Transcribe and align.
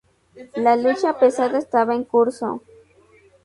La 0.55 0.75
lucha 0.77 1.19
pesada 1.19 1.59
estaba 1.59 1.93
en 1.93 2.05
curso. 2.05 2.63